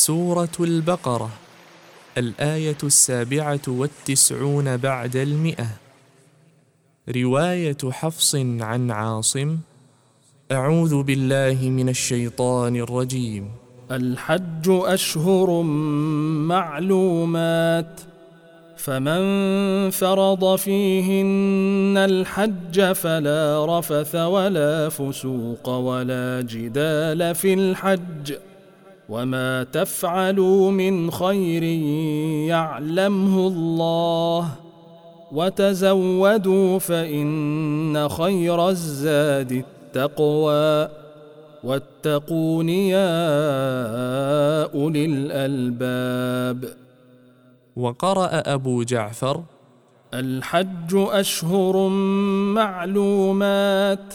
[0.00, 1.30] سورة البقرة
[2.18, 5.66] الآية السابعة والتسعون بعد المئة.
[7.16, 9.58] رواية حفص عن عاصم
[10.52, 13.50] أعوذ بالله من الشيطان الرجيم.
[13.90, 15.62] الحج أشهر
[16.52, 18.00] معلومات
[18.76, 19.22] فمن
[19.90, 28.49] فرض فيهن الحج فلا رفث ولا فسوق ولا جدال في الحج.
[29.10, 31.62] وما تفعلوا من خير
[32.48, 34.48] يعلمه الله
[35.32, 40.88] وتزودوا فان خير الزاد التقوى
[41.64, 43.14] واتقون يا
[44.74, 46.64] اولي الالباب
[47.76, 49.42] وقرأ أبو جعفر
[50.14, 51.88] الحج أشهر
[52.54, 54.14] معلومات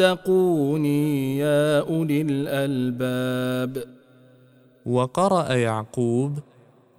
[0.00, 3.84] واتقوني يا أولي الألباب.
[4.86, 6.38] وقرأ يعقوب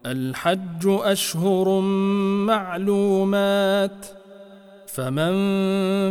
[0.06, 1.80] الحج أشهر
[2.48, 4.06] معلومات
[4.88, 5.34] فمن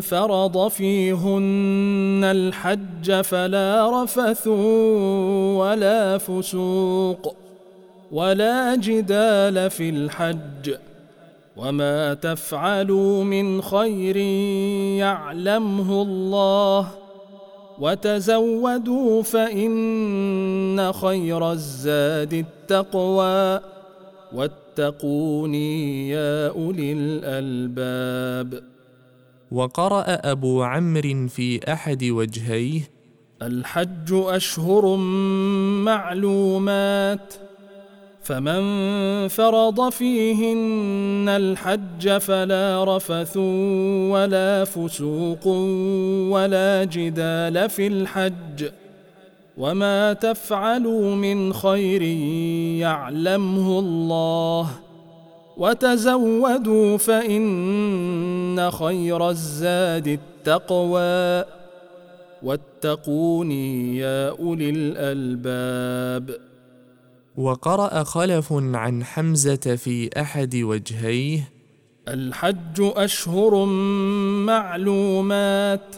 [0.01, 4.47] فرض فيهن الحج فلا رفث
[5.57, 7.37] ولا فسوق
[8.13, 10.75] ولا جدال في الحج.
[11.57, 14.17] وما تفعلوا من خير
[14.97, 16.89] يعلمه الله
[17.79, 23.61] وتزودوا فان خير الزاد التقوى
[24.33, 28.63] واتقوني يا اولي الالباب
[29.53, 32.81] وقرا ابو عمرو في احد وجهيه
[33.43, 34.97] الحج اشهر
[35.85, 37.35] معلومات
[38.23, 43.37] فمن فرض فيهن الحج فلا رفث
[44.13, 45.47] ولا فسوق
[46.33, 48.69] ولا جدال في الحج
[49.57, 52.03] وما تفعلوا من خير
[52.83, 54.69] يعلمه الله
[55.57, 61.45] وتزودوا فإن خير الزاد التقوى
[62.43, 66.52] واتقوني يا أولي الألباب
[67.37, 71.49] وقرأ خلف عن حمزة في أحد وجهيه
[72.09, 73.65] الحج أشهر
[74.45, 75.97] معلومات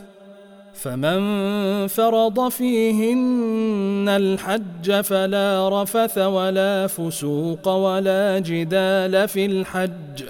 [0.75, 10.25] فمن فرض فيهن الحج فلا رفث ولا فسوق ولا جدال في الحج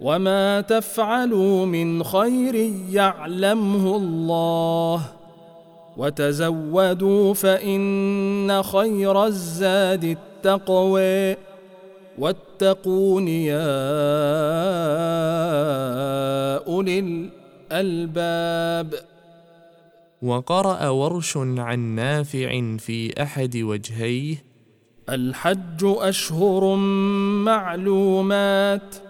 [0.00, 5.19] وما تفعلوا من خير يعلمه الله.
[6.00, 11.36] وتزودوا فإن خير الزاد التقوى.
[12.18, 13.66] واتقون يا
[16.66, 17.28] أولي
[17.72, 18.94] الألباب.
[20.22, 24.44] وقرأ ورش عن نافع في أحد وجهيه.
[25.10, 26.76] الحج أشهر
[27.44, 29.09] معلومات.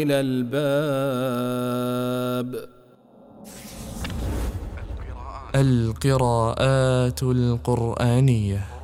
[0.00, 0.50] اولي الالباب
[5.54, 8.79] القراءات القرآنية.